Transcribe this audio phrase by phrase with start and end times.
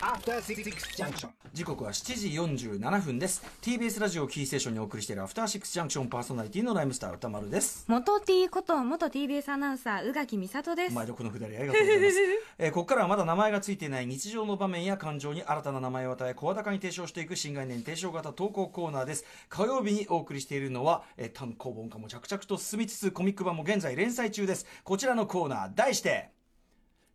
[0.00, 0.62] After Six
[0.94, 1.30] Junction.
[1.54, 3.42] 時刻は7時47分です。
[3.62, 7.86] TBS ラジオキーステーションにお送りしているアフターシックスジャンクションパーソナリティのライムスター歌丸です。
[7.88, 10.94] 元 T こと元 TBS アナウンサー宇垣美里です。
[10.94, 12.16] 毎度このくだりありがとうございます、
[12.58, 19.24] えーここからはまだ名前がついていない日常の場面や感情に新たな名前を与え声高に提唱していく新概念提唱型投稿コーナーです。
[19.48, 24.66] 火曜日にお送りしているのは、えー単行本化も着々と進みつつコミック版も現在連載中です。
[24.84, 26.30] こちらのコーナー題して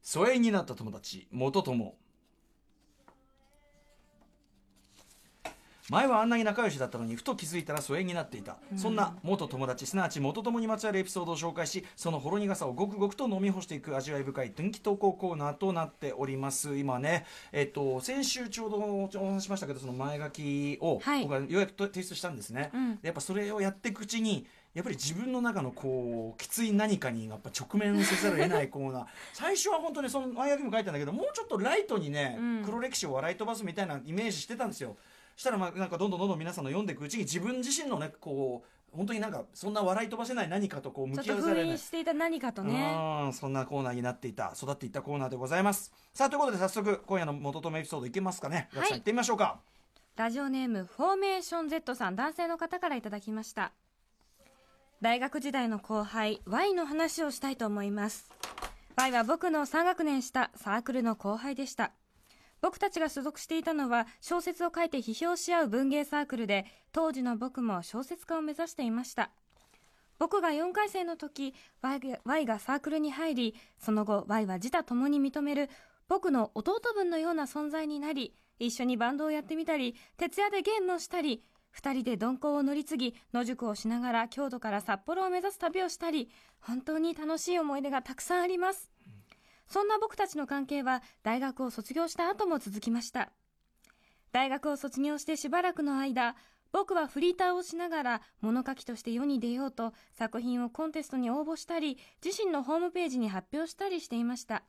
[0.03, 1.95] 疎遠になった友達元友。
[5.89, 16.77] 前はあんなに仲良しだったのにふと気づいたら疎遠になっていた、そんな元友達すなわち元友にまつわるエピソードを紹介しそのほろ苦さをごくごくと飲み干していく味わい深い短期投稿コーナーとなっております。
[16.77, 21.23] 今ねえっと先週ちょうどお話ししましたけどその前書きをはい。
[21.23, 22.91] 僕はようやく提出したんですね、うん。
[22.95, 29.05] でやっぱそれをやっていくうちにやっぱり自分の中のこうきつい何かにやっぱ直面せざるを得ないコーナー。
[29.33, 32.63] 最初は本当にその前書きも書いたんだけどもうちょっとライトにね、うん。
[32.63, 34.95] 黒歴史を笑い飛ばすみたいなイメージしてたんですよ
[35.35, 41.77] したらまあなんかどんどんどんどん皆さんの読んでいくうちに自分自身のねこう本当になんかそんな笑い飛ばせない何かとこう向き合わされない。
[41.77, 42.95] していた何かとね。
[43.25, 45.91] うんそんなコーナーになっていた育っていったコーナーでございます。
[46.13, 48.69] さあということで早速今夜の元とめエピソードいけますかね。
[48.73, 48.87] はい。
[48.89, 49.59] さん行ってみましょうか。
[50.15, 53.71] ラジオネームフォーメーション Z さん男性の方からいただきました。
[55.01, 58.29] 大学時代の後輩 Y の話をしたいと思います。
[58.95, 61.93] Y は僕の3学年下サークルの後輩でした
[62.63, 69.31] 僕たちが所属していたのは小説を書いて批評し合う文芸サークルで当時の僕も小説家を目指していました。
[70.17, 75.69] 僕が4回生の時 Y がサークルに入りその後 Y は自他ともに認める
[76.07, 81.43] 僕の弟分のような存在になり一緒にバンドをやってみたり徹夜でゲームをしたり
[81.75, 86.29] 2人で鈍行を乗り継ぎ野宿をしながら京都から札幌を目指す旅をしたり
[86.61, 88.89] 本当に楽しい思い出がたくさんあります。
[89.67, 93.31] そんな僕たちの関係は大学を卒業した後も続きました。
[94.31, 96.35] 大学を卒業してしばらくの間
[96.71, 104.63] 僕はフリーターをしながら物書きとして世に出ようと作品をコンテストに応募したり自身のホームページに発表したりしていました。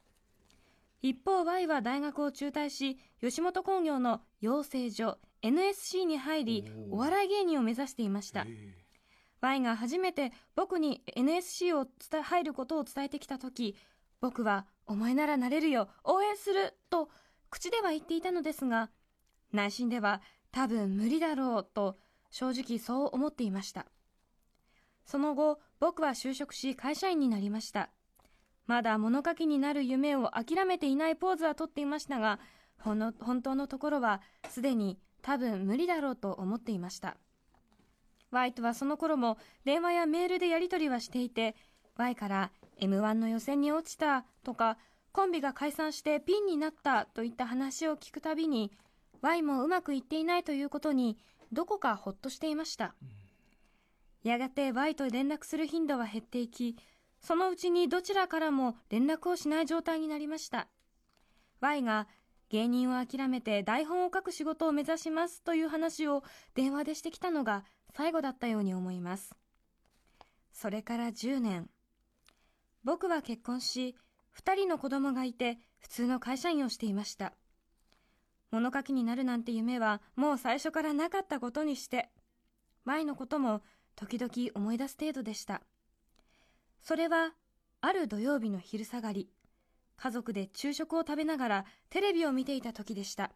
[1.00, 8.46] 一方 Y は大学を中退し吉本興業の養成所 NSC に入りお笑い芸人を目指していました。
[9.40, 11.86] Y が初めて僕に NSC を
[12.22, 13.76] 入ることを伝えてきた時
[14.24, 17.10] 僕は「お前ならなれるよ応援する!」と
[17.50, 18.90] 口では言っていたのですが
[19.52, 21.98] 内心では多分無理だろうと
[22.30, 23.84] 正直そう思っていました
[25.04, 27.90] その後僕は就職し会社員になりました
[28.66, 32.40] まだ物書きになる夢を諦めていないポーズはとっていましたが
[32.78, 37.18] ほの本当のところはすでに多分無理だろうと思っていました
[38.30, 39.36] ワイとはその頃も
[39.66, 41.54] 電話やメールでやり取りはしていて
[41.96, 44.78] Y から m 1の予選に落ちたとか
[45.12, 48.72] コンビが解散してピンになったといった話を聞くたびに
[49.22, 51.16] Y もうまくいっていないということに
[51.52, 52.94] どこかほっとしていました。
[54.22, 56.76] やがて Y と連絡する頻度は減っていき
[57.20, 60.68] そのうちにどちらからも連絡をしない状態になりました。
[61.60, 62.08] Y が
[62.50, 66.22] 芸人を諦めて台本を書く仕事を目指しますという話を
[66.54, 67.64] 電話でしてきたのが
[67.94, 69.34] 最後だったように思います。
[70.52, 71.68] それから10年
[72.84, 73.96] 僕は結婚し
[74.38, 77.32] 2人の子供がいて普通の会社員をしていました。
[78.50, 82.10] 物書きになるなんて夢はもう最初からなかったことにして
[82.84, 83.62] 前のことも
[83.96, 85.62] 時々思い出す程度でした。
[86.80, 87.32] それは
[87.80, 89.28] ある土曜日の昼下がり
[89.96, 93.30] 家族で昼食を食べながらテレビを見ていた時でした。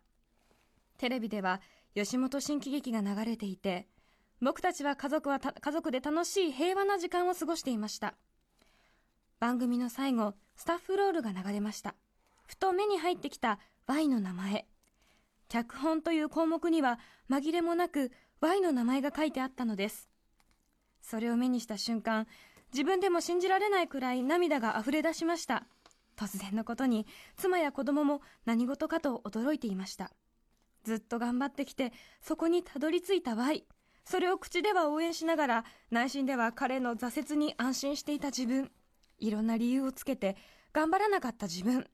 [0.98, 1.60] テレビでは
[1.94, 3.88] 吉本新喜劇が流れていて
[4.40, 8.14] 僕たちは家族は家族で楽しい平和な時間を過ごしていました。
[9.40, 11.94] 番組の最後スタッフロールが流れました。
[12.46, 14.66] ふと目に入ってきた Y の名前。
[15.48, 16.98] 脚本という項目には
[17.30, 18.10] 紛れもなく
[18.40, 20.08] Y の名前が書いてあったのです。
[21.00, 22.26] それを目にした瞬間
[22.72, 25.66] 自分でも信じられないくらい涙が溢れ出しました。
[26.16, 27.06] 突然のことに
[27.36, 30.10] 妻や子供も何事かと驚いていました。
[30.84, 33.66] ずっと頑張ってきてそこにたどり着いた Y
[34.04, 38.70] それを口では応援しながら内心では彼の挫折に安心していた自分。
[39.18, 40.36] いろんな理由をつけて
[40.72, 41.86] 頑張らなかった自分。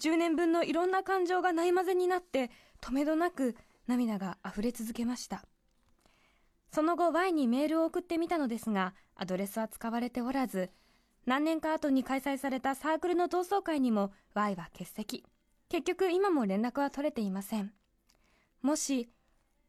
[0.00, 2.50] 10年分のいろんな感情がないまぜになって
[2.80, 3.56] 止めどなく
[3.86, 5.44] 涙が溢れ続けました。
[6.72, 10.70] その後 Y にメールを送ってみたのですがアドレスは使われておらず
[11.26, 15.24] 何年か後に開催されたサークルの同窓会にも Y は欠席。
[15.68, 17.72] 結局今も連絡は取れていません。
[18.62, 19.08] もし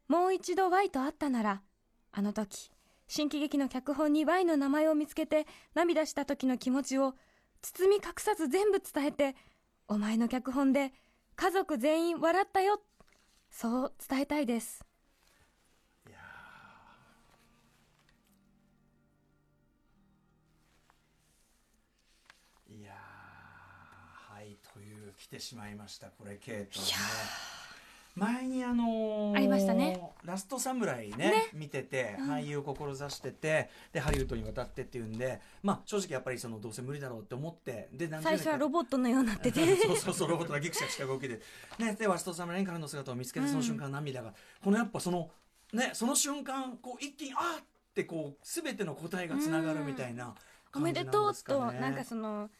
[0.08, 1.62] もう一度 Y と会ったなら
[2.10, 2.71] あの時
[3.14, 7.12] 新喜劇の脚本に Y の名前を見つけて涙した時の気持ちを
[7.60, 9.36] 包み隠さず全部伝えて
[9.86, 10.94] お前の脚本で
[11.36, 12.80] 家族全員笑ったよ
[13.50, 14.82] そう伝えたいです。
[16.06, 16.10] い
[22.82, 26.86] やはいという来てしまいましたこれケイトね
[28.14, 30.00] 前にあのーありましたね。
[30.24, 31.32] ラストサムライねね。
[31.54, 32.30] 見てて、うん。
[32.30, 39.62] 俳優を志しててでハリウッドに渡ってっていうんでまあ正直やっぱりそのどうせ無理だろうって思ってで最初はロボットのようになってて。
[39.76, 41.40] そうそうそうロボットがギクシャクした動きで、
[41.78, 45.30] ね、でワストサムラインからの姿を見つけてその瞬間涙が、このやっぱその
[45.72, 47.64] ねその瞬間こう一気にあーっ
[47.94, 50.34] てこう全ての答えがつながるみたいな
[50.74, 52.50] おめでとうとなんかその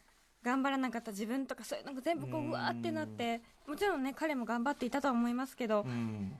[0.43, 6.33] 頑張らなかった自分とかそういうのが全部こううわーってなってもちろんね彼も頑張っていたとは思いますけどうん。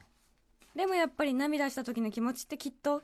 [0.76, 3.04] でもやっぱり涙した時の気持ちってきっと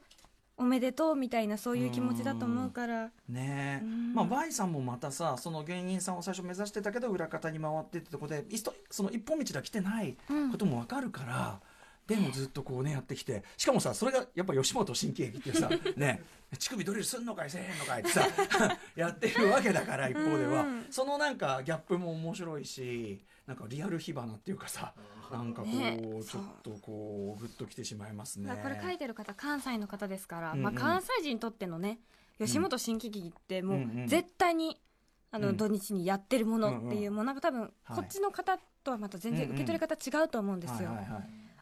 [0.57, 3.11] おめでとうみたいなそういう気持ちだと思うから。
[3.29, 3.85] ねえ。
[3.85, 4.13] うん。
[4.13, 11.59] まあバイさんもまたさその芸人さんを最初目指してたけど裏方に回ってってとこでそその一本道では来てないうんこともわかるから、
[12.09, 16.23] でもずっとこうねやってきてしかもさそれがやっぱ吉本新喜劇ってさ ね
[16.57, 18.27] 乳首ドリルすんのかいせえへんのかいってさ
[18.95, 24.93] やってるわけだから一方では、うんそのなんかギャップも面白いしなんかリアル火花っていうかさ
[25.31, 28.51] なんかこう、ねちょっとこうグッときてしまいますね。
[28.63, 30.63] これ書いてる方関西の方ですから、うんうん。
[30.63, 31.99] まあ、関西人にとってのね
[32.39, 34.81] 吉本新喜劇ってもう絶対に、
[35.31, 35.57] あのうん。
[35.57, 37.97] 土日にやってるものっていう、うんもうなんか多分はい。
[37.97, 40.89] こっちの方とはまた全然受け取り方違うと思うんですよ、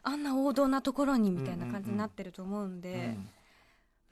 [0.02, 3.28] あんな王道なところにみたいな感じになってると思うんで、うん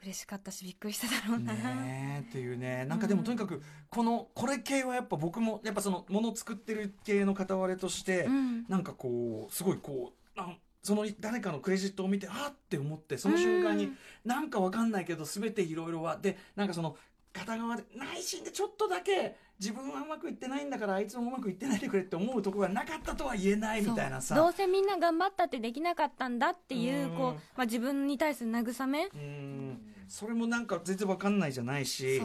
[0.03, 2.85] 嬉しかったしびっくりしただろうな、ねえっていうね。
[2.85, 8.65] なんかでもとにかくこのこれ系はやっぱ僕もやっぱそのもの作ってる系の片割れとして、うん。
[8.67, 13.97] なんかこうすごいこうなんその誰かのクレジットを見てあっって思ってその瞬間にうん。
[14.23, 16.17] なんかわかんないけど全ていろいろは。
[16.17, 16.95] でなんかその
[17.37, 24.35] 片側で内心でちょっとだけ自分はうまくいってないんだからあいつもうまくいってないでくれって思うところがなかったとは言えないみたいなさ。
[24.35, 27.17] どうせみんな頑張ったってできなかったんだっていううん。
[27.17, 29.05] こう、まあ、自分に対する慰め？
[29.05, 29.93] うん。
[30.07, 32.21] それもなんか全然わかんないじゃないし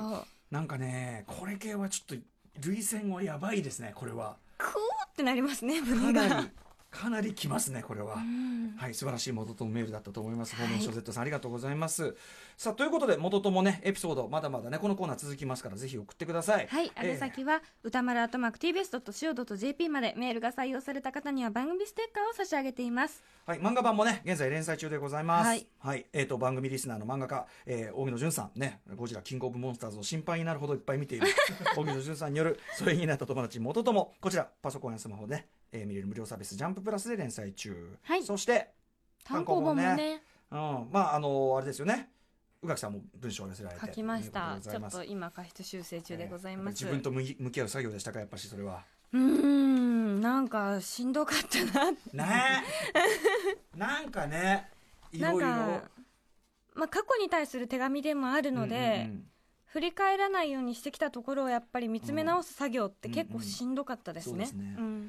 [0.50, 2.24] なんかねこれ系はちょっと
[2.64, 4.36] 涙腺はやばいですねこれは。
[4.58, 4.70] クー
[5.08, 6.44] ってなりますねか胸が
[6.92, 8.16] かなりきますねこれは。
[8.16, 10.54] うんはい、素晴らしい元とメールだったと思います。
[10.54, 12.14] フはいォーメーション Z さんありがとうございます。
[12.56, 16.66] さあ、ということで、元ともね、エピソード、まだまだね、このコーナー続きますから、ぜひ送ってください。
[16.68, 23.22] はい、えー宛先は、歌丸アットマーク TBS.CO.JP までメールが採用された方には番組ステッカーを差し上げています。
[23.46, 25.46] はい、漫画版もね、現在連載中でございます。
[25.46, 26.06] ははいい。
[26.12, 31.26] えっ、と、番組リスナーの漫画家、えー、大野淳さん、ね、ゴジラ、キングオブモンスターズを心配になるほどいっぱい見ている、
[31.76, 37.96] 大野淳さんによる、疎遠になった友達、元とも、こちら、パソコンやスマホで、えー見れる無料サービス、ジャンププラスで連載中。
[38.02, 38.70] はいそして、
[39.24, 40.58] 単行本も単行ね、うん、
[40.92, 42.10] まあ、あのあれですよね。
[42.62, 43.86] 宇垣さんも文章を寄せられて。
[43.86, 44.58] 書きました。
[44.60, 46.74] ちょっと今過失修正中でございえーます。
[46.74, 51.90] 自分と向き向き合う作業でしたかやっぱしそれはうーん、なんかしんどかったな。
[51.90, 52.64] ね
[53.74, 54.70] え なんかね
[55.10, 55.48] いろいろ
[56.74, 59.26] まあ過去に対する手紙でもあるので、うんうん
[59.72, 64.50] 振り返らないようにしてきたところをやっぱり見つめ直す作業って結構しんどかったですね。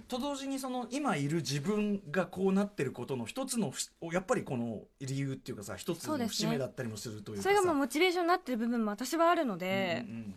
[0.08, 3.84] と同時にその今いる自分がこうなってることの一つのふ
[4.14, 7.50] やっぱりこの理由っていうかさ一つの節目だったりもするというかさ。
[7.50, 10.36] それがもうモチベーションになってる部分も私はあるので、うんうん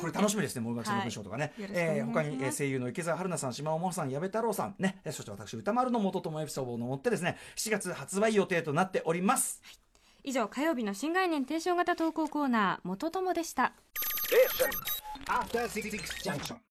[0.00, 1.52] これ楽しみですね、森脇さんの文章とかね。
[1.56, 9.62] はいえー他に、えー声優の池澤春菜さん、島尾真帆さん、矢部太郎さん、ね、えーそして私、歌丸の元友エピソードをもってですね、7月発売予定となっております。
[10.26, 13.72] 以上火曜日の新概念提唱型投稿コーナー元友でした。